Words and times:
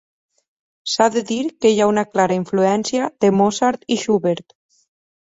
S'ha 0.93 1.05
de 1.15 1.21
dir 1.31 1.35
que 1.65 1.71
hi 1.73 1.81
ha 1.83 1.89
una 1.91 2.03
clara 2.15 2.37
influència 2.41 3.09
de 3.25 3.31
Mozart 3.41 3.85
i 3.97 3.99
Schubert. 4.05 4.57